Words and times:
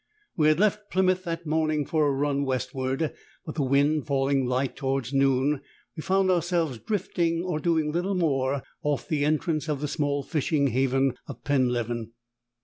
We 0.35 0.47
had 0.47 0.59
left 0.59 0.89
Plymouth 0.89 1.25
that 1.25 1.45
morning 1.45 1.85
for 1.85 2.07
a 2.07 2.11
run 2.11 2.43
westward; 2.43 3.13
but, 3.45 3.53
the 3.53 3.61
wind 3.61 4.07
falling 4.07 4.47
light 4.47 4.75
towards 4.75 5.13
noon, 5.13 5.61
we 5.95 6.01
found 6.01 6.31
ourselves 6.31 6.79
drifting, 6.79 7.43
or 7.43 7.59
doing 7.59 7.91
little 7.91 8.15
more, 8.15 8.63
off 8.81 9.07
the 9.07 9.23
entrance 9.23 9.69
of 9.69 9.79
the 9.79 9.87
small 9.87 10.23
fishing 10.23 10.69
haven 10.69 11.13
of 11.27 11.43
Penleven. 11.43 12.13